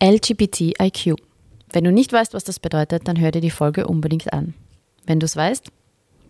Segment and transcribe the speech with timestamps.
[0.00, 1.16] LGBTIQ.
[1.72, 4.54] Wenn du nicht weißt, was das bedeutet, dann hör dir die Folge unbedingt an.
[5.06, 5.72] Wenn du es weißt,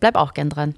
[0.01, 0.75] bleib auch gern dran.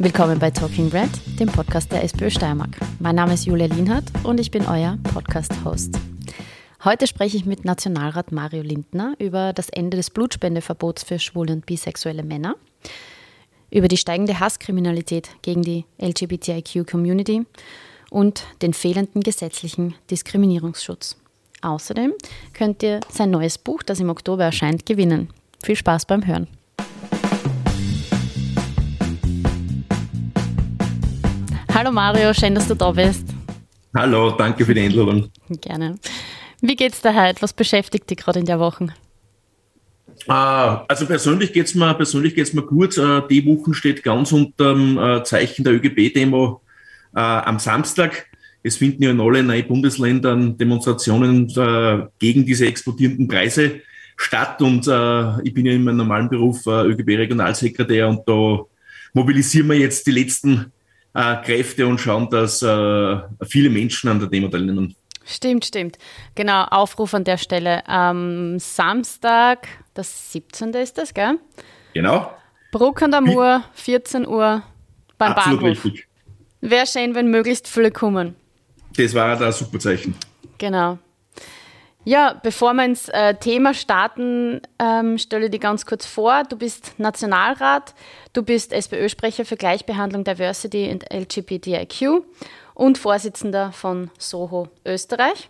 [0.00, 2.76] Willkommen bei Talking Red, dem Podcast der SPÖ Steiermark.
[2.98, 5.96] Mein Name ist Julia Lienhardt und ich bin euer Podcast-Host.
[6.82, 11.64] Heute spreche ich mit Nationalrat Mario Lindner über das Ende des Blutspendeverbots für schwule und
[11.64, 12.56] bisexuelle Männer,
[13.70, 17.46] über die steigende Hasskriminalität gegen die LGBTIQ-Community
[18.10, 21.21] und den fehlenden gesetzlichen Diskriminierungsschutz.
[21.62, 22.12] Außerdem
[22.54, 25.28] könnt ihr sein neues Buch, das im Oktober erscheint, gewinnen.
[25.62, 26.48] Viel Spaß beim Hören.
[31.72, 33.28] Hallo Mario, schön, dass du da bist.
[33.94, 35.30] Hallo, danke für die Einladung.
[35.60, 35.98] Gerne.
[36.60, 37.40] Wie geht's dir heute?
[37.42, 38.88] Was beschäftigt dich gerade in der Woche?
[40.26, 42.98] Ah, also persönlich geht's mir, persönlich geht's mir gut.
[42.98, 46.60] Äh, die Woche steht ganz unter dem äh, Zeichen der ÖGB-Demo
[47.14, 48.26] äh, am Samstag.
[48.62, 53.80] Es finden ja in allen neuen Bundesländern Demonstrationen äh, gegen diese explodierenden Preise
[54.16, 54.62] statt.
[54.62, 58.64] Und äh, ich bin ja in meinem normalen Beruf äh, ÖGB-Regionalsekretär und da
[59.14, 60.72] mobilisieren wir jetzt die letzten
[61.14, 64.94] äh, Kräfte und schauen, dass äh, viele Menschen an der Demo teilnehmen.
[65.24, 65.98] Stimmt, stimmt.
[66.34, 67.86] Genau, Aufruf an der Stelle.
[67.86, 70.70] Am Samstag, das 17.
[70.74, 71.38] ist das, gell?
[71.94, 72.32] Genau.
[72.72, 74.62] Bruck an der Mur, 14 Uhr
[75.18, 75.86] beim Absolut Bahnhof.
[76.60, 78.34] Wäre schön, wenn möglichst viele kommen.
[78.96, 80.14] Das war da ein super Zeichen.
[80.58, 80.98] Genau.
[82.04, 86.42] Ja, bevor wir ins äh, Thema starten, ähm, stelle dir ganz kurz vor.
[86.48, 87.94] Du bist Nationalrat,
[88.32, 92.24] du bist SPÖ-Sprecher für Gleichbehandlung, Diversity und LGBTIQ
[92.74, 95.48] und Vorsitzender von Soho Österreich.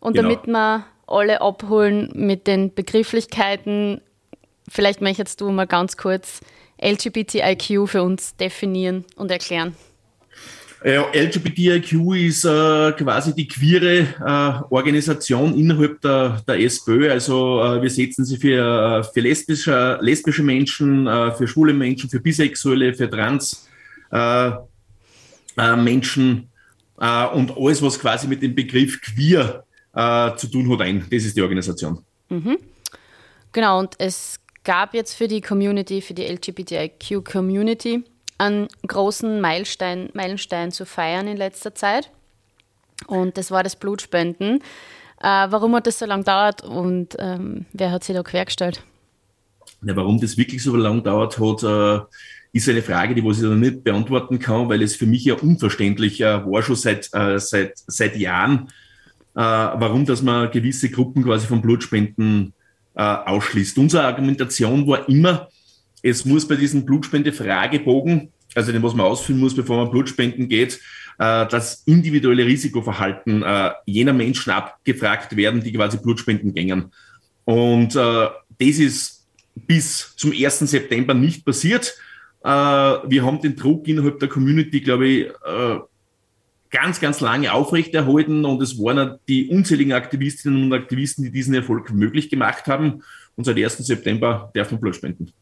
[0.00, 0.28] Und Genau.
[0.30, 4.00] damit wir alle abholen mit den Begrifflichkeiten,
[4.68, 6.40] vielleicht möchtest du mal ganz kurz
[6.80, 9.76] LGBTIQ für uns definieren und erklären.
[10.84, 17.10] Ja, LGBTIQ ist äh, quasi die queere äh, Organisation innerhalb der, der SPÖ.
[17.10, 22.08] Also äh, wir setzen sie für, äh, für lesbische, lesbische Menschen, äh, für schwule Menschen,
[22.08, 23.68] für Bisexuelle, für Trans
[24.12, 24.50] äh,
[25.56, 26.48] äh, Menschen
[27.00, 31.04] äh, und alles, was quasi mit dem Begriff queer äh, zu tun hat, ein.
[31.10, 32.04] Das ist die Organisation.
[33.52, 38.04] Genau, und es gab jetzt für die Community, für die LGBTIQ-Community,
[38.38, 42.10] einen großen Meilenstein, Meilenstein zu feiern in letzter Zeit.
[43.06, 44.60] Und das war das Blutspenden.
[45.20, 48.82] Äh, warum hat das so lange dauert und ähm, wer hat sich da quergestellt?
[49.82, 52.04] Ja, warum das wirklich so lange dauert hat, äh,
[52.52, 56.20] ist eine Frage, die ich noch nicht beantworten kann, weil es für mich ja unverständlich
[56.20, 58.68] äh, war schon seit, äh, seit, seit Jahren,
[59.34, 62.54] äh, warum dass man gewisse Gruppen quasi vom Blutspenden
[62.94, 63.78] äh, ausschließt.
[63.78, 65.48] Unsere Argumentation war immer,
[66.02, 70.80] es muss bei diesem Blutspende-Fragebogen, also den, was man ausfüllen muss, bevor man Blutspenden geht,
[71.18, 76.92] äh, das individuelle Risikoverhalten äh, jener Menschen abgefragt werden, die quasi Blutspenden gängen.
[77.44, 80.60] Und äh, das ist bis zum 1.
[80.60, 81.96] September nicht passiert.
[82.40, 85.26] Wir haben den Druck innerhalb der Community, glaube ich,
[86.70, 91.92] ganz, ganz lange aufrechterhalten und es waren die unzähligen Aktivistinnen und Aktivisten, die diesen Erfolg
[91.92, 93.02] möglich gemacht haben.
[93.34, 93.78] Und seit 1.
[93.78, 95.32] September darf man Blut spenden.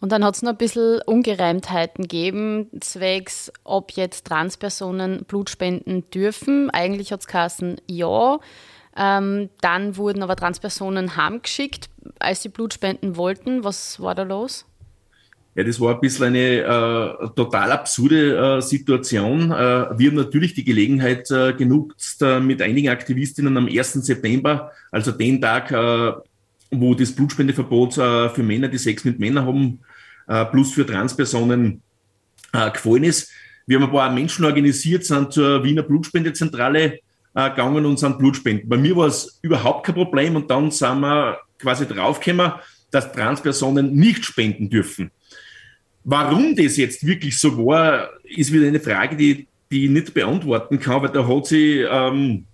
[0.00, 6.08] Und dann hat es noch ein bisschen Ungereimtheiten gegeben, zwecks, ob jetzt Transpersonen Blut spenden
[6.10, 6.70] dürfen.
[6.70, 8.40] Eigentlich hat es geheißen, ja.
[8.96, 13.62] Ähm, dann wurden aber Transpersonen heimgeschickt, als sie Blut spenden wollten.
[13.62, 14.64] Was war da los?
[15.54, 19.50] Ja, das war ein bisschen eine äh, total absurde äh, Situation.
[19.50, 23.92] Äh, wir haben natürlich die Gelegenheit äh, genutzt, äh, mit einigen Aktivistinnen am 1.
[23.94, 26.12] September, also den Tag, äh,
[26.70, 29.80] wo das Blutspendeverbot für Männer, die Sex mit Männern haben,
[30.46, 31.82] plus für Transpersonen
[32.52, 33.30] äh, gefallen ist.
[33.66, 36.98] Wir haben ein paar Menschen organisiert, sind zur Wiener Blutspendezentrale
[37.34, 38.68] äh, gegangen und sind Blutspenden.
[38.68, 42.52] Bei mir war es überhaupt kein Problem und dann sind wir quasi draufgekommen,
[42.90, 45.10] dass Transpersonen nicht spenden dürfen.
[46.02, 50.80] Warum das jetzt wirklich so war, ist wieder eine Frage, die, die ich nicht beantworten
[50.80, 52.46] kann, weil da hat sich ähm,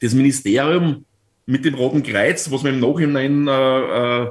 [0.00, 1.04] das Ministerium
[1.46, 4.30] mit dem Roten Kreuz, was wir im Nachhinein äh, äh,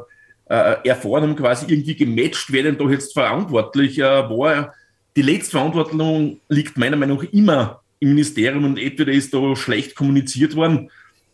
[0.54, 4.74] erfahren haben, quasi irgendwie gematcht, wer denn da jetzt verantwortlich äh, war.
[5.16, 9.96] Die letzte Verantwortung liegt meiner Meinung nach immer im Ministerium und entweder ist da schlecht
[9.96, 10.90] kommuniziert worden.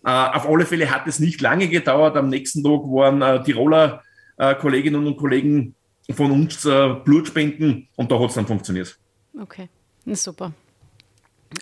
[0.06, 2.16] Äh, auf alle Fälle hat es nicht lange gedauert.
[2.16, 4.04] Am nächsten Tag waren äh, Tiroler
[4.38, 5.76] äh, Kolleginnen und Kollegen
[6.12, 8.98] von uns äh, Blut spenden und da hat es dann funktioniert.
[9.40, 9.68] Okay,
[10.06, 10.54] super.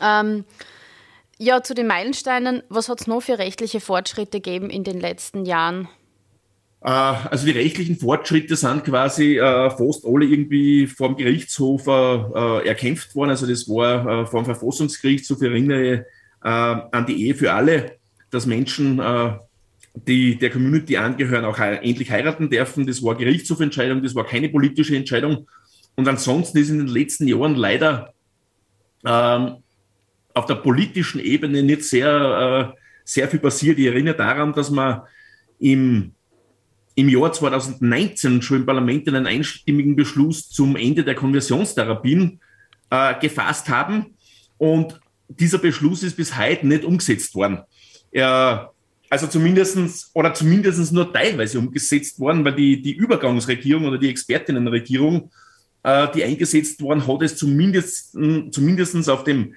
[0.01, 0.45] Ähm,
[1.37, 5.45] ja, zu den Meilensteinen, was hat es noch für rechtliche Fortschritte gegeben in den letzten
[5.45, 5.87] Jahren?
[6.85, 13.15] Äh, also die rechtlichen Fortschritte sind quasi äh, fast alle irgendwie vom Gerichtshof äh, erkämpft
[13.15, 13.31] worden.
[13.31, 16.05] Also das war vom Verfassungsgerichtshof, ich erinnere
[16.41, 17.93] an die Ehe für alle,
[18.29, 19.01] dass Menschen,
[19.95, 22.85] die der Community angehören, auch endlich heiraten dürfen.
[22.85, 25.47] Das war Gerichtshofentscheidung, das war keine politische Entscheidung.
[25.95, 28.13] Und ansonsten ist in den letzten Jahren leider
[29.03, 29.55] ähm,
[30.35, 33.79] auf der politischen Ebene nicht sehr, sehr viel passiert.
[33.79, 35.01] Ich erinnere daran, dass man
[35.57, 36.14] im,
[36.95, 42.39] im Jahr 2019 schon im Parlament einen einstimmigen Beschluss zum Ende der Konversionstherapien
[42.89, 44.15] äh, gefasst haben.
[44.57, 47.59] Und dieser Beschluss ist bis heute nicht umgesetzt worden.
[48.11, 48.71] Er,
[49.09, 55.31] also zumindestens oder zumindest nur teilweise umgesetzt worden, weil die, die Übergangsregierung oder die Expertinnenregierung,
[55.83, 58.13] äh, die eingesetzt worden, hat es zumindest,
[58.51, 59.53] zumindest auf dem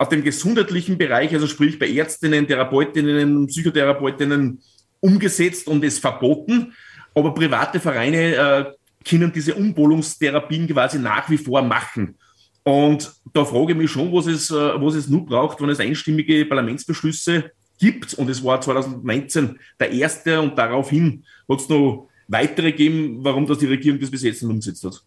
[0.00, 4.60] auf dem gesundheitlichen Bereich, also sprich bei Ärztinnen, Therapeutinnen, Psychotherapeutinnen,
[5.00, 6.74] umgesetzt und es verboten.
[7.14, 8.64] Aber private Vereine äh,
[9.08, 12.16] können diese Umbolungstherapien quasi nach wie vor machen.
[12.62, 15.80] Und da frage ich mich schon, was es, äh, was es nur braucht, wenn es
[15.80, 18.14] einstimmige Parlamentsbeschlüsse gibt.
[18.14, 23.58] Und es war 2019 der erste und daraufhin hat es noch weitere gegeben, warum das
[23.58, 25.02] die Regierung das bis jetzt nicht umgesetzt hat.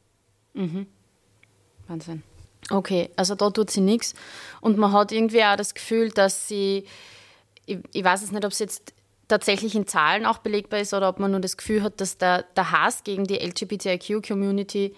[0.54, 0.88] Mhm.
[1.88, 2.24] Wahnsinn.
[2.70, 4.14] Okay, also da tut sie nichts.
[4.62, 6.86] Und man hat irgendwie auch das Gefühl, dass sie,
[7.66, 8.94] ich, ich weiß es nicht, ob es jetzt
[9.32, 12.44] tatsächlich in Zahlen auch belegbar ist oder ob man nur das Gefühl hat, dass der,
[12.56, 14.94] der Hass gegen die LGBTIQ-Community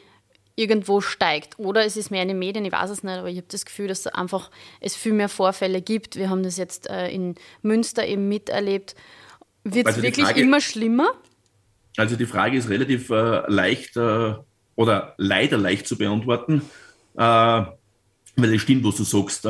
[0.55, 1.59] irgendwo steigt.
[1.59, 3.65] Oder es ist mehr in den Medien, ich weiß es nicht, aber ich habe das
[3.65, 4.49] Gefühl, dass einfach
[4.81, 6.15] es viel mehr Vorfälle gibt.
[6.15, 8.95] Wir haben das jetzt äh, in Münster eben miterlebt.
[9.63, 11.11] Wird es also wirklich Frage, immer schlimmer?
[11.97, 14.33] Also die Frage ist relativ äh, leicht äh,
[14.75, 16.63] oder leider leicht zu beantworten,
[17.15, 19.47] äh, weil es stimmt, was du sagst.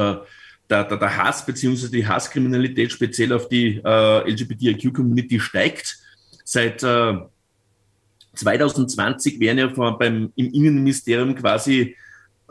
[0.67, 1.89] Äh, der, der, der Hass bzw.
[1.89, 5.97] die Hasskriminalität speziell auf die äh, LGBTIQ-Community steigt.
[6.45, 6.81] Seit
[8.35, 11.95] 2020 werden ja von, beim, im Innenministerium quasi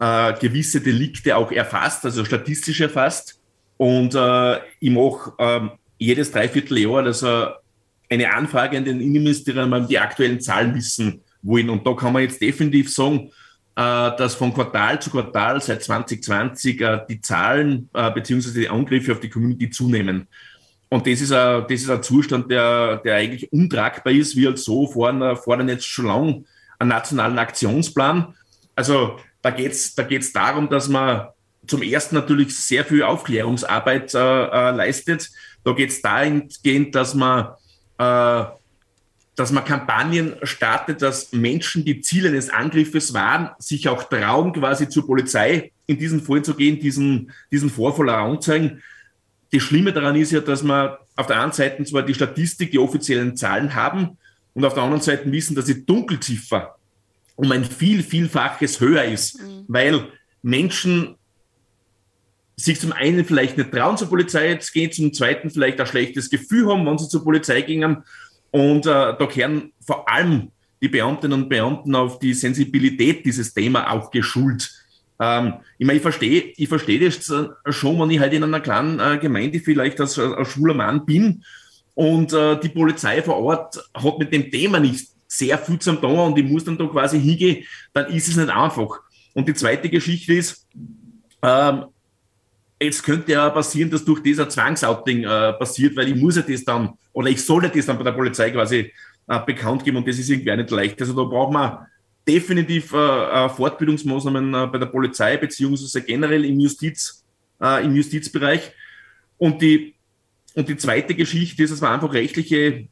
[0.01, 3.41] äh, gewisse Delikte auch erfasst, also statistisch erfasst.
[3.77, 5.61] Und äh, ich mache äh,
[5.99, 7.49] jedes Dreivierteljahr also
[8.09, 11.71] eine Anfrage an den Innenministerium, wenn die aktuellen Zahlen wissen wollen.
[11.71, 13.31] Und da kann man jetzt definitiv sagen, äh,
[13.81, 19.21] dass von Quartal zu Quartal seit 2020 äh, die Zahlen äh, beziehungsweise die Angriffe auf
[19.21, 20.29] die Community zunehmen.
[20.89, 24.37] Und das ist ein, das ist ein Zustand, der, der eigentlich untragbar ist.
[24.37, 26.45] Wir als so fordern, fordern jetzt schon lange
[26.79, 28.35] einen nationalen Aktionsplan.
[28.77, 31.29] Also da geht es da geht's darum, dass man
[31.67, 35.31] zum ersten natürlich sehr viel Aufklärungsarbeit äh, äh, leistet.
[35.65, 37.55] Da geht es dahingehend, dass man,
[37.99, 38.45] äh,
[39.35, 44.89] dass man Kampagnen startet, dass Menschen, die Ziel eines Angriffes waren, sich auch trauen, quasi
[44.89, 48.83] zur Polizei in diesen Fall zu gehen, diesen, diesen Vorfall anzeigen.
[49.51, 52.79] Das Schlimme daran ist ja, dass wir auf der einen Seite zwar die Statistik, die
[52.79, 54.19] offiziellen Zahlen haben
[54.55, 56.77] und auf der anderen Seite wissen, dass die Dunkelziffer
[57.37, 59.65] um ein viel, vielfaches höher ist, mhm.
[59.69, 60.09] weil
[60.43, 61.17] Menschen
[62.57, 66.29] sich zum einen vielleicht nicht trauen, zur Polizei zu gehen, zum zweiten vielleicht ein schlechtes
[66.31, 68.05] Gefühl haben, wenn sie zur Polizei gingen.
[68.53, 73.91] Und äh, da kehren vor allem die Beamtinnen und Beamten auf die Sensibilität dieses Thema
[73.91, 74.71] auch geschult.
[75.19, 78.61] Ähm, ich meine, ich verstehe ich versteh das äh, schon, wenn ich halt in einer
[78.61, 81.45] kleinen äh, Gemeinde vielleicht als, äh, als schwuler Mann bin
[81.95, 86.19] und äh, die Polizei vor Ort hat mit dem Thema nicht sehr viel zu tun
[86.19, 89.01] und ich muss dann da quasi hingehen, dann ist es nicht einfach.
[89.33, 90.67] Und die zweite Geschichte ist,
[91.43, 91.85] ähm,
[92.79, 96.65] es könnte ja passieren, dass durch dieser Zwangsouting äh, passiert, weil ich muss ja das
[96.65, 98.93] dann, oder ich sollte das dann bei der Polizei quasi
[99.29, 101.01] äh, bekannt geben und das ist irgendwie nicht leicht.
[101.01, 101.87] Also da braucht man
[102.27, 107.25] definitiv äh, äh, Fortbildungsmaßnahmen äh, bei der Polizei beziehungsweise generell im Justiz,
[107.61, 108.73] äh, im Justizbereich.
[109.39, 109.95] Und die,
[110.55, 112.87] und die zweite Geschichte ist, dass man einfach rechtliche,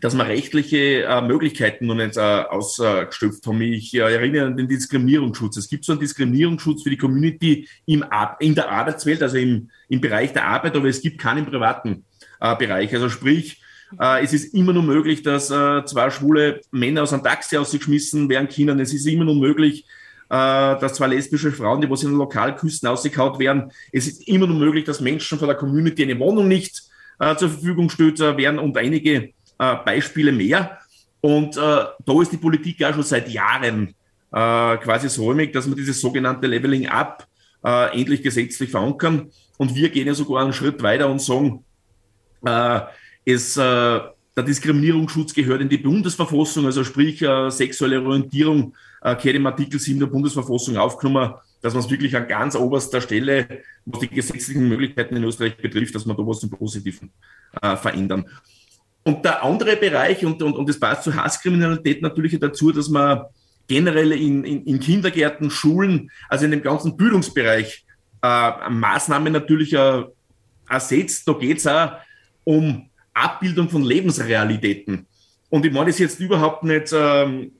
[0.00, 3.62] dass man rechtliche äh, Möglichkeiten noch nicht äh, ausgestopft haben.
[3.62, 5.56] Ich äh, erinnere an den Diskriminierungsschutz.
[5.56, 8.04] Es gibt so einen Diskriminierungsschutz für die Community im,
[8.40, 12.04] in der Arbeitswelt, also im, im Bereich der Arbeit, aber es gibt keinen privaten
[12.42, 12.92] äh, Bereich.
[12.92, 13.62] Also sprich,
[14.00, 18.28] äh, es ist immer nur möglich, dass äh, zwei schwule Männer aus einem Taxi ausgeschmissen
[18.28, 18.80] werden können.
[18.80, 19.84] Es ist immer nur möglich,
[20.28, 23.70] äh, dass zwei lesbische Frauen, die was in Lokalküsten ausgekaut werden.
[23.92, 26.82] Es ist immer nur möglich, dass Menschen von der Community eine Wohnung nicht
[27.18, 29.30] äh, zur Verfügung gestellt äh, werden und einige
[29.84, 30.78] Beispiele mehr.
[31.20, 33.94] Und da ist die Politik auch schon seit Jahren
[34.32, 37.28] quasi säumig, dass man dieses sogenannte Leveling Up
[37.62, 39.30] endlich gesetzlich verankern.
[39.56, 41.64] Und wir gehen ja sogar einen Schritt weiter und sagen,
[42.44, 44.00] es, äh,
[44.36, 49.78] der Diskriminierungsschutz gehört in die Bundesverfassung, also sprich äh, sexuelle Orientierung äh, gehört im Artikel
[49.78, 54.68] 7 der Bundesverfassung aufgenommen, dass man es wirklich an ganz oberster Stelle, was die gesetzlichen
[54.68, 57.10] Möglichkeiten in Österreich betrifft, dass man da was zum Positiven
[57.60, 58.24] äh, verändern.
[59.04, 63.22] Und der andere Bereich, und, und, und das passt zur Hasskriminalität natürlich dazu, dass man
[63.68, 67.84] generell in, in, in Kindergärten, Schulen, also in dem ganzen Bildungsbereich
[68.22, 70.04] äh, Maßnahmen natürlich äh,
[70.68, 71.26] ersetzt.
[71.26, 71.92] Da geht es auch
[72.44, 75.06] um Abbildung von Lebensrealitäten.
[75.50, 77.52] Und ich meine das jetzt überhaupt nicht ähm,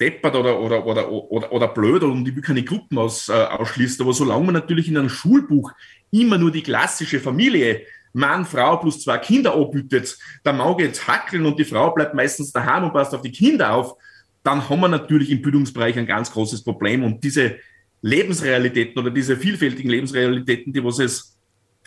[0.00, 4.02] deppert oder, oder, oder, oder, oder blöd und ich will keine Gruppen aus, äh, ausschließen.
[4.04, 5.72] Aber solange man natürlich in einem Schulbuch
[6.10, 11.46] immer nur die klassische Familie Mann, Frau plus zwei Kinder abbietet, der Mann geht hackeln
[11.46, 13.94] und die Frau bleibt meistens daheim und passt auf die Kinder auf,
[14.42, 17.04] dann haben wir natürlich im Bildungsbereich ein ganz großes Problem.
[17.04, 17.56] Und diese
[18.02, 21.38] Lebensrealitäten oder diese vielfältigen Lebensrealitäten, die was es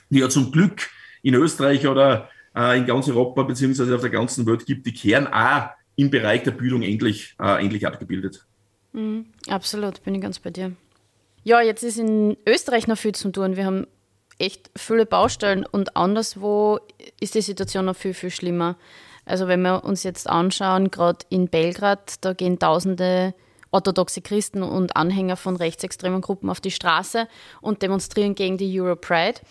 [0.09, 0.89] ja zum Glück
[1.25, 5.25] in Österreich oder äh, in ganz Europa beziehungsweise auf der ganzen Welt gibt, die kehren
[5.27, 8.45] auch im Bereich der Bildung endlich, äh, endlich abgebildet.
[8.93, 10.73] Mhm, absolut, bin ich ganz bei dir.
[11.43, 13.55] Ja, jetzt ist in Österreich noch viel zu tun.
[13.55, 13.87] Wir haben
[14.37, 16.79] echt viele Baustellen und anderswo
[17.19, 18.77] ist die Situation noch viel, viel schlimmer.
[19.25, 23.33] Also wenn wir uns jetzt anschauen, gerade in Belgrad, da gehen tausende
[23.75, 27.27] orthodoxe Christen und Anhänger von rechtsextremen Gruppen auf die Straße
[27.61, 29.41] und demonstrieren gegen die Europride.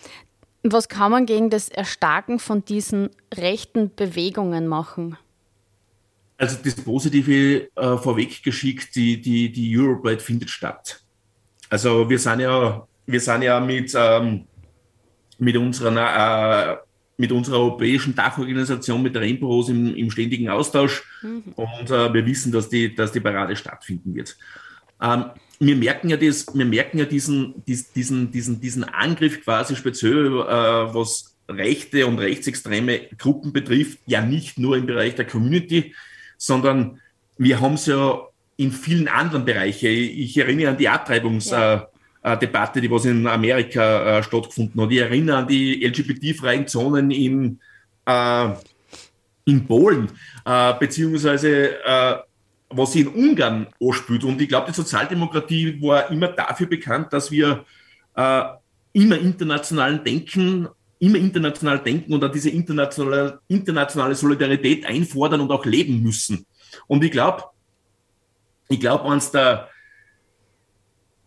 [0.66, 5.18] Was kann man gegen das Erstarken von diesen rechten Bewegungen machen?
[6.38, 11.02] Also das Positive äh, vorweggeschickt, die, die, die Europride findet statt.
[11.68, 14.46] Also wir sind ja, wir sind ja mit, ähm,
[15.38, 16.76] mit, unserer, äh,
[17.18, 21.42] mit unserer europäischen Dachorganisation, mit der Rose im, im ständigen Austausch mhm.
[21.56, 24.34] und äh, wir wissen, dass die, dass die Parade stattfinden wird.
[25.00, 25.26] Ähm,
[25.66, 30.94] wir merken ja, das, wir merken ja diesen, diesen, diesen, diesen Angriff quasi speziell, äh,
[30.94, 35.94] was rechte und rechtsextreme Gruppen betrifft, ja nicht nur im Bereich der Community,
[36.38, 37.00] sondern
[37.36, 38.20] wir haben es ja
[38.56, 39.86] in vielen anderen Bereichen.
[39.86, 41.88] Ich erinnere an die Abtreibungsdebatte,
[42.24, 42.32] ja.
[42.32, 44.90] äh, die was in Amerika äh, stattgefunden hat.
[44.90, 47.60] Ich erinnere an die LGBT-freien Zonen in,
[48.06, 48.48] äh,
[49.44, 50.10] in Polen,
[50.44, 52.16] äh, beziehungsweise äh,
[52.76, 54.24] was sie in Ungarn anspült.
[54.24, 57.64] Und ich glaube, die Sozialdemokratie war immer dafür bekannt, dass wir
[58.16, 58.42] äh,
[58.92, 60.68] immer internationalen Denken
[61.04, 66.46] immer international denken und auch diese internationale, internationale Solidarität einfordern und auch leben müssen.
[66.86, 67.44] Und ich glaube,
[68.68, 69.68] ich glaube, eines der,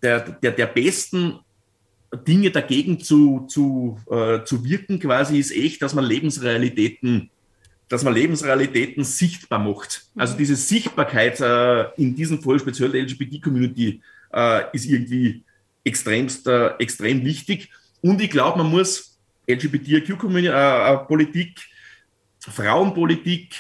[0.02, 1.40] der, der, der besten
[2.28, 7.30] Dinge dagegen zu, zu, äh, zu wirken quasi ist echt, dass man Lebensrealitäten,
[7.90, 10.06] dass man Lebensrealitäten sichtbar macht.
[10.16, 14.02] Also diese Sichtbarkeit äh, in diesem Fall speziell der LGBT-Community
[14.34, 15.44] äh, ist irgendwie
[15.84, 17.70] extremst, äh, extrem wichtig.
[18.02, 19.18] Und ich glaube, man muss
[19.48, 23.56] LGBTQ-Politik, äh, Frauenpolitik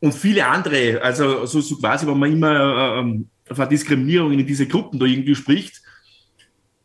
[0.00, 4.66] und viele andere, also so, so quasi, wenn man immer ähm, von Diskriminierung in diese
[4.66, 5.80] Gruppen da irgendwie spricht,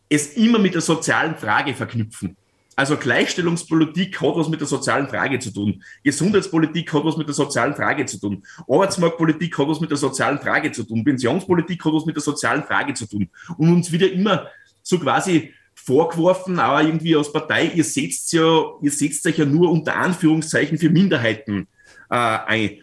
[0.09, 2.35] es immer mit der sozialen Frage verknüpfen.
[2.75, 5.83] Also Gleichstellungspolitik hat was mit der sozialen Frage zu tun.
[6.03, 8.43] Gesundheitspolitik hat was mit der sozialen Frage zu tun.
[8.67, 11.03] Arbeitsmarktpolitik hat was mit der sozialen Frage zu tun.
[11.03, 13.29] Pensionspolitik hat was mit der sozialen Frage zu tun.
[13.57, 14.47] Und uns wieder immer
[14.81, 19.71] so quasi vorgeworfen, aber irgendwie als Partei, ihr setzt ja, ihr setzt euch ja nur
[19.71, 21.67] unter Anführungszeichen für Minderheiten
[22.09, 22.77] äh, ein.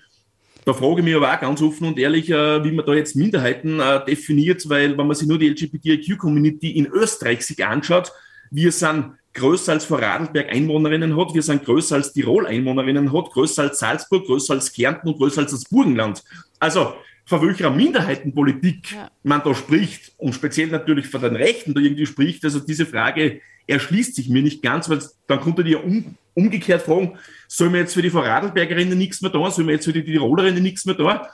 [0.65, 3.17] Da frage ich mich aber auch ganz offen und ehrlich, äh, wie man da jetzt
[3.17, 8.13] Minderheiten äh, definiert, weil wenn man sich nur die LGBTIQ-Community in Österreich sich anschaut,
[8.51, 13.63] wir sind größer als Vorarlberg Einwohnerinnen hat, wir sind größer als Tirol Einwohnerinnen hat, größer
[13.63, 16.23] als Salzburg, größer als Kärnten und größer als das Burgenland.
[16.59, 16.95] Also
[17.27, 19.09] von welcher Minderheitenpolitik ja.
[19.23, 22.45] man da spricht und speziell natürlich von den Rechten da irgendwie spricht.
[22.45, 26.83] Also diese Frage erschließt sich mir nicht ganz, weil dann konnte die ja um, umgekehrt
[26.83, 30.05] fragen, soll man jetzt für die Vorarlbergerinnen nichts mehr da, soll man jetzt für die
[30.05, 31.29] Tirolerinnen nichts mehr da,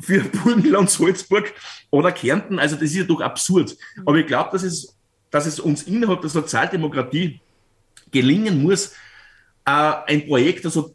[0.00, 1.52] für Burgenland, Salzburg
[1.90, 3.76] oder Kärnten, also das ist ja doch absurd.
[3.96, 4.02] Mhm.
[4.06, 4.94] Aber ich glaube, dass es,
[5.34, 7.40] dass es uns innerhalb der Sozialdemokratie
[8.12, 8.92] gelingen muss,
[9.66, 10.94] äh, ein, Projekt, also,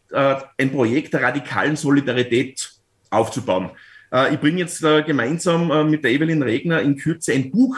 [0.58, 2.72] ein Projekt der radikalen Solidarität
[3.10, 3.72] aufzubauen.
[4.14, 7.76] Äh, ich bringe jetzt gemeinsam mit der Evelyn Regner in Kürze ein Buch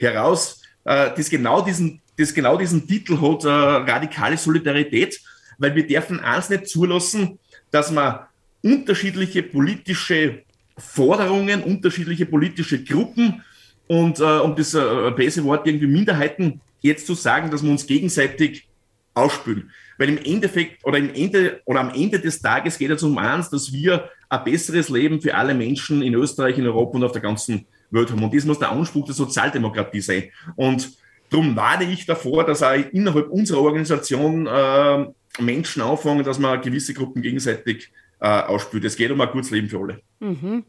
[0.00, 5.20] heraus, das genau diesen, das genau diesen Titel hat, radikale Solidarität,
[5.58, 7.38] weil wir dürfen eins nicht zulassen,
[7.70, 8.20] dass man
[8.62, 10.44] unterschiedliche politische
[10.78, 13.42] Forderungen, unterschiedliche politische Gruppen
[13.88, 18.68] und um das äh, böse Wort irgendwie Minderheiten jetzt zu sagen, dass wir uns gegenseitig
[19.14, 19.70] ausspülen.
[19.98, 23.50] Weil im Endeffekt oder im Ende oder am Ende des Tages geht es um eins,
[23.50, 27.22] dass wir ein besseres Leben für alle Menschen in Österreich, in Europa und auf der
[27.22, 28.22] ganzen Welt haben.
[28.22, 30.24] Und das muss der Anspruch der Sozialdemokratie sein.
[30.54, 30.92] Und
[31.30, 35.06] darum warne ich davor, dass auch innerhalb unserer Organisation äh,
[35.42, 37.90] Menschen anfangen, dass man gewisse Gruppen gegenseitig
[38.20, 38.84] äh, ausspült.
[38.84, 40.00] Es geht um ein gutes Leben für alle.
[40.20, 40.64] Mhm.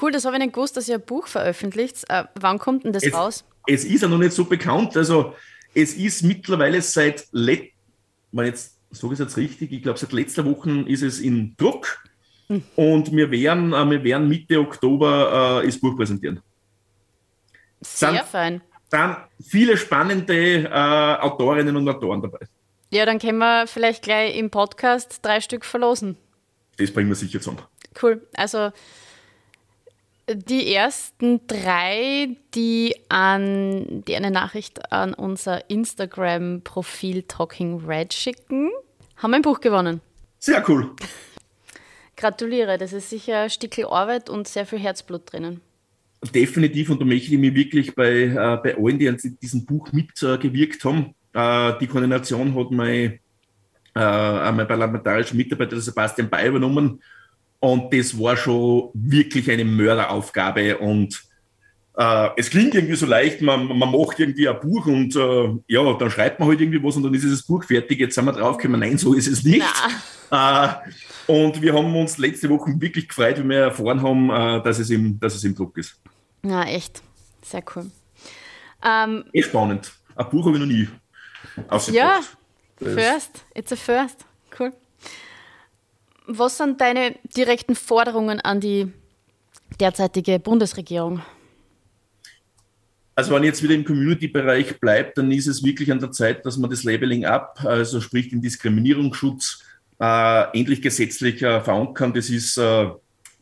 [0.00, 2.04] Cool, das habe ich nicht gewusst, dass ihr ein Buch veröffentlicht.
[2.08, 3.44] Äh, wann kommt denn das es, raus?
[3.66, 4.96] Es ist ja noch nicht so bekannt.
[4.96, 5.34] Also
[5.74, 7.70] es ist mittlerweile seit, let
[8.32, 11.54] man jetzt sage ich es jetzt richtig, ich glaube seit letzter Woche ist es in
[11.56, 12.02] Druck
[12.48, 12.62] hm.
[12.76, 16.40] und wir werden, äh, wir werden Mitte Oktober äh, das Buch präsentieren.
[17.80, 18.60] Sehr dann, fein.
[18.90, 22.46] Dann viele spannende äh, Autorinnen und Autoren dabei.
[22.90, 26.16] Ja, dann können wir vielleicht gleich im Podcast drei Stück verlosen.
[26.78, 27.62] Das bringen wir sicher zusammen.
[28.00, 28.26] Cool.
[28.34, 28.70] Also
[30.28, 38.70] die ersten drei, die, an, die eine Nachricht an unser Instagram-Profil Talking Red schicken,
[39.16, 40.00] haben ein Buch gewonnen.
[40.38, 40.90] Sehr cool.
[42.16, 45.60] Gratuliere, das ist sicher ein Stückel Arbeit und sehr viel Herzblut drinnen.
[46.34, 49.92] Definitiv und da möchte ich mich wirklich bei, äh, bei allen, die an diesem Buch
[49.92, 53.20] mitgewirkt äh, haben, äh, die Koordination hat mein,
[53.94, 57.00] äh, mein parlamentarischer Mitarbeiter Sebastian Bay übernommen
[57.60, 60.78] und das war schon wirklich eine Mörderaufgabe.
[60.78, 61.22] Und
[61.96, 65.92] äh, es klingt irgendwie so leicht, man, man macht irgendwie ein Buch und äh, ja,
[65.94, 67.98] dann schreibt man halt irgendwie was und dann ist das Buch fertig.
[67.98, 69.64] Jetzt sind wir draufgekommen, nein, so ist es nicht.
[70.30, 70.68] Äh,
[71.26, 74.90] und wir haben uns letzte Woche wirklich gefreut, wie wir erfahren haben, äh, dass, es
[74.90, 76.00] im, dass es im Druck ist.
[76.42, 77.00] Ja, echt.
[77.42, 77.90] Sehr cool.
[78.84, 79.92] Ähm, eh spannend.
[80.16, 80.88] Ein Buch habe ich noch nie
[81.68, 81.94] ausgebracht.
[81.94, 82.20] Ja,
[82.80, 83.44] first.
[83.54, 84.24] It's a first.
[84.58, 84.72] Cool.
[86.26, 88.92] Was sind deine direkten Forderungen an die
[89.80, 91.22] derzeitige Bundesregierung?
[93.14, 96.44] Also wenn ich jetzt wieder im Community-Bereich bleibt, dann ist es wirklich an der Zeit,
[96.44, 99.62] dass man das Labeling ab, also sprich den Diskriminierungsschutz,
[100.00, 102.12] äh, endlich gesetzlich äh, verankern.
[102.12, 102.90] Das ist äh,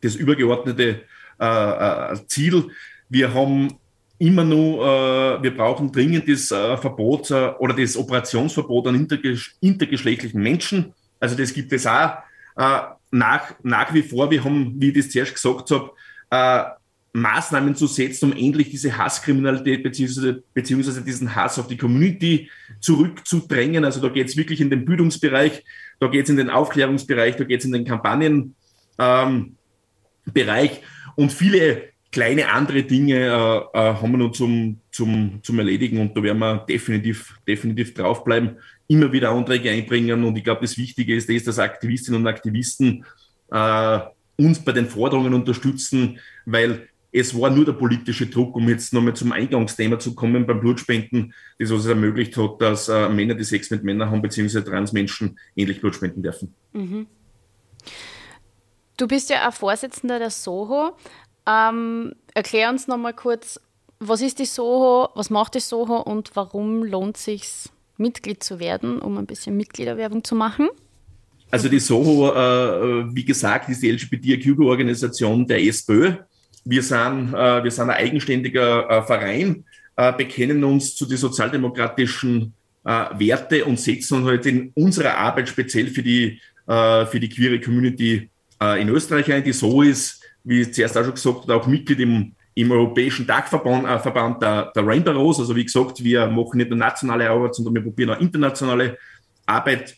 [0.01, 1.01] das übergeordnete
[1.39, 2.69] äh, äh, Ziel.
[3.09, 3.77] Wir haben
[4.17, 10.93] immer nur, äh, wir brauchen dringend das Verbot oder das Operationsverbot an intergesch intergeschlechtlichen Menschen.
[11.19, 12.13] Also das gibt es auch
[12.55, 12.79] äh,
[13.11, 15.91] nach, nach wie vor, wir haben, wie ich das zuerst gesagt habe,
[16.29, 16.63] äh,
[17.15, 23.85] Maßnahmen zu setzen, um endlich diese Hasskriminalität beziehungsweise, beziehungsweise diesen Hass auf die Community zurückzudrängen.
[23.85, 25.63] Also da geht es wirklich in den Bildungsbereich,
[25.99, 28.53] da geht es in den Aufklärungsbereich, da geht es in den Kampagnenbereich
[28.97, 29.57] ähm,
[31.15, 33.27] und viele kleine andere Dinge äh,
[33.77, 38.57] äh, haben wir noch zum, zum, zum Erledigen und da werden wir definitiv, definitiv draufbleiben
[38.87, 40.23] immer wieder Anträge einbringen.
[40.23, 43.03] Und ich glaube, das Wichtige ist, das, dass Aktivistinnen und Aktivisten
[43.51, 43.99] äh,
[44.37, 49.13] uns bei den Forderungen unterstützen, weil es war nur der politische Druck, um jetzt nochmal
[49.13, 53.43] zum Eingangsthema zu kommen beim Blutspenden, das was es ermöglicht hat, dass äh, Männer, die
[53.43, 56.53] Sex mit Männern haben, beziehungsweise Transmenschen endlich Blut spenden dürfen.
[56.71, 57.07] Mhm.
[58.97, 60.95] Du bist ja auch Vorsitzender der Soho.
[61.47, 63.59] Ähm, erklär uns nochmal kurz,
[63.99, 68.99] was ist die Soho, was macht die Soho und warum lohnt sich's Mitglied zu werden,
[68.99, 70.67] um ein bisschen Mitgliederwerbung zu machen?
[71.51, 76.15] Also die Soho, äh, wie gesagt, ist die LGBTQ-Organisation der SPÖ.
[76.65, 79.63] Wir sind, äh, wir sind ein eigenständiger äh, Verein,
[79.95, 82.53] äh, bekennen uns zu den sozialdemokratischen
[82.83, 87.29] äh, Werte und setzen uns halt in unserer Arbeit speziell für die, äh, für die
[87.29, 88.29] queere Community
[88.79, 89.43] in Österreich ein.
[89.43, 93.85] Die Soho ist, wie zuerst auch schon gesagt, habe, auch Mitglied im im Europäischen Dachverband
[93.85, 95.41] äh, Verband der, der Rainbow Rose.
[95.41, 98.97] Also wie gesagt, wir machen nicht nur nationale Arbeit, sondern wir probieren auch internationale
[99.45, 99.95] Arbeit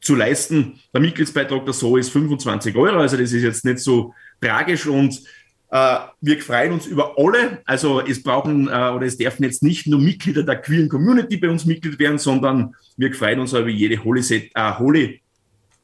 [0.00, 0.80] zu leisten.
[0.92, 5.22] Der Mitgliedsbeitrag der SO ist 25 Euro, also das ist jetzt nicht so tragisch und
[5.70, 7.62] äh, wir freuen uns über alle.
[7.64, 11.48] Also es brauchen äh, oder es dürfen jetzt nicht nur Mitglieder der queeren Community bei
[11.48, 15.22] uns Mitglied werden, sondern wir freuen uns über jede Holy, Set, äh, Holy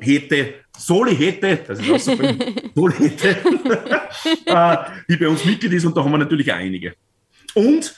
[0.00, 2.16] hätte, Soli hätte, das ist auch so
[2.74, 3.36] Soli äh,
[5.08, 6.94] die bei uns Mitglied ist und da haben wir natürlich auch einige.
[7.54, 7.94] Und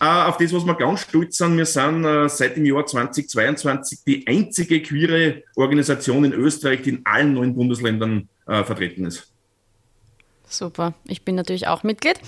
[0.00, 4.00] äh, auf das, was wir ganz stolz sind, wir sind äh, seit dem Jahr 2022
[4.06, 9.32] die einzige queere Organisation in Österreich, die in allen neuen Bundesländern äh, vertreten ist.
[10.46, 12.20] Super, ich bin natürlich auch Mitglied.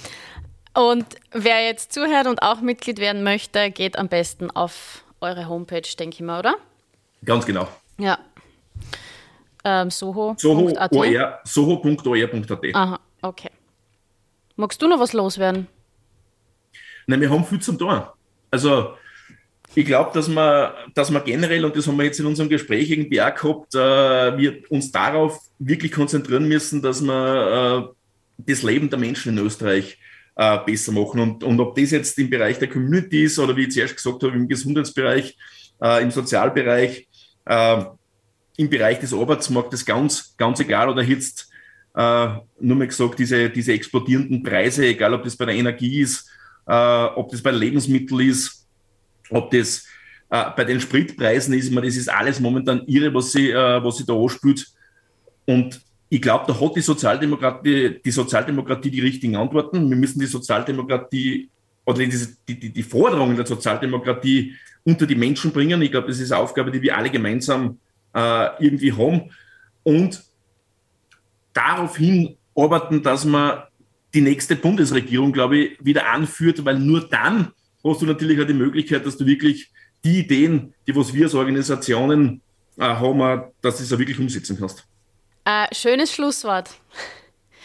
[0.75, 5.83] Und wer jetzt zuhört und auch Mitglied werden möchte, geht am besten auf eure Homepage,
[5.99, 6.57] denke ich mal, oder?
[7.25, 7.69] Ganz genau.
[7.99, 8.19] Ja,
[9.67, 10.35] ähm, Soho.
[10.39, 10.93] Soho.or.at.
[11.45, 11.83] Soho
[12.75, 13.51] Aha, okay.
[14.57, 15.67] Magst du noch was loswerden?
[17.07, 18.03] Nein, wir haben viel zum tun.
[18.51, 18.95] Also,
[19.75, 22.91] ich glaube, dass wir, dass wir generell, und das haben wir jetzt in unserem Gespräch
[22.91, 27.95] irgendwie auch gehabt, äh, wir uns darauf wirklich konzentrieren müssen, dass wir äh,
[28.39, 29.99] das Leben der Menschen in Österreich
[30.37, 31.21] äh, besser machen.
[31.21, 34.23] Und, und ob das jetzt im Bereich der Community ist oder wie ich zuerst gesagt
[34.23, 35.37] habe, im Gesundheitsbereich,
[35.83, 37.07] äh, im Sozialbereich,
[37.45, 37.85] äh,
[38.57, 41.51] im Bereich des Arbeitsmarktes ganz, ganz egal oder jetzt
[41.97, 42.29] äh,
[42.61, 46.29] nur mal gesagt, diese, diese explodierenden Preise, egal ob das bei der Energie ist,
[46.67, 48.67] äh, ob das bei Lebensmitteln ist,
[49.31, 49.87] ob das
[50.29, 53.97] äh, bei den Spritpreisen ist, meine, das ist alles momentan irre, was sie, äh, was
[53.97, 54.67] sie da anspült.
[55.47, 55.81] Und
[56.11, 59.89] ich glaube, da hat die Sozialdemokratie, die Sozialdemokratie die richtigen Antworten.
[59.89, 61.49] Wir müssen die Sozialdemokratie
[61.87, 64.55] oder die, die, die Forderungen der Sozialdemokratie
[64.85, 65.81] unter die Menschen bringen.
[65.81, 67.79] Ich glaube, das ist eine Aufgabe, die wir alle gemeinsam
[68.15, 69.31] äh, irgendwie haben
[69.83, 70.23] und
[71.57, 73.63] daraufhin arbeiten, dass man
[74.15, 77.53] die nächste Bundesregierung, glaube ich, wieder anführt, weil nur dann
[77.85, 79.71] hast du natürlich auch die Möglichkeit, dass du wirklich
[80.05, 82.41] die Ideen, die was wir als Organisationen
[82.79, 84.85] äh, haben, dass du es auch wirklich umsetzen kannst.
[85.45, 86.71] Äh, schönes Schlusswort.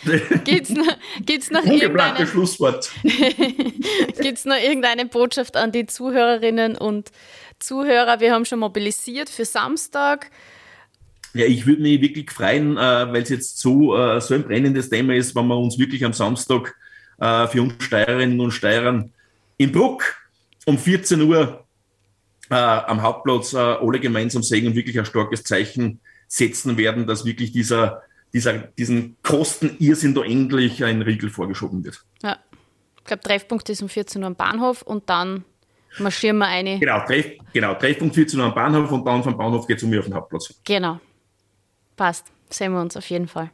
[0.44, 2.92] Gibt es noch, gibt's noch, irgendeine, Schlusswort.
[4.20, 7.12] gibt's noch irgendeine Botschaft an die Zuhörerinnen und
[7.60, 8.20] Zuhörer?
[8.20, 10.32] Wir haben schon mobilisiert für Samstag.
[11.34, 14.90] Ja, ich würde mich wirklich freuen, äh, weil es jetzt so, äh, so ein brennendes
[14.90, 16.76] Thema ist, wenn wir uns wirklich am Samstag
[17.20, 19.12] äh, für uns Steirerinnen und Steirern
[19.58, 20.04] in Bruck
[20.66, 21.64] um 14 Uhr
[22.50, 27.26] äh, am Hauptplatz äh, alle gemeinsam sehen und wirklich ein starkes Zeichen setzen werden, dass
[27.26, 32.04] wirklich dieser, dieser, diesen Kostenirrsinn da endlich ein Riegel vorgeschoben wird.
[32.24, 32.38] Ja,
[32.98, 35.46] ich glaube, Treffpunkt ist um 14 Uhr am Bahnhof und dann
[36.00, 36.80] marschieren wir eine.
[36.80, 39.90] Genau, Treff, genau, Treffpunkt 14 Uhr am Bahnhof und dann vom Bahnhof geht es um
[39.90, 40.54] mich auf den Hauptplatz.
[40.64, 41.00] Genau.
[42.02, 42.26] Passt.
[42.50, 43.52] Sehen wir uns auf jeden Fall.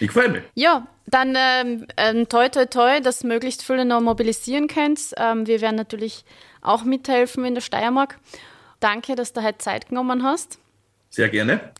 [0.00, 0.42] Ich freue mich.
[0.52, 5.00] Ja, dann ähm, ähm, toi toi toi, dass möglichst viele noch mobilisieren könnt.
[5.16, 6.26] Ähm, wir werden natürlich
[6.60, 8.18] auch mithelfen in der Steiermark.
[8.80, 10.58] Danke, dass du heute Zeit genommen hast.
[11.08, 11.72] Sehr gerne.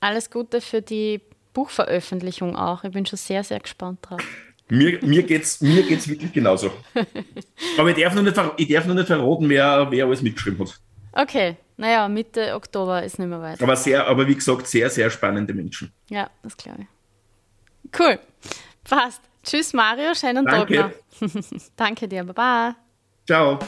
[0.00, 1.20] Alles Gute für die
[1.54, 2.82] Buchveröffentlichung auch.
[2.82, 4.24] Ich bin schon sehr, sehr gespannt drauf.
[4.68, 6.72] Mir, mir geht es mir geht's wirklich genauso.
[7.78, 10.80] Aber ich darf noch nicht, ich darf noch nicht verraten, wer, wer alles mitgeschrieben hat.
[11.18, 13.62] Okay, naja, Mitte Oktober ist nicht mehr weit.
[13.62, 15.90] Aber, sehr, aber wie gesagt, sehr, sehr spannende Menschen.
[16.10, 17.98] Ja, das glaube ich.
[17.98, 18.18] Cool.
[18.84, 19.22] Passt.
[19.42, 20.14] Tschüss, Mario.
[20.14, 20.76] Schönen Danke.
[20.76, 21.30] Tag noch.
[21.76, 22.24] Danke dir.
[22.24, 22.76] Baba.
[23.26, 23.58] Ciao.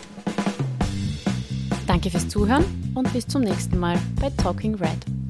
[1.86, 5.27] Danke fürs Zuhören und bis zum nächsten Mal bei Talking Red.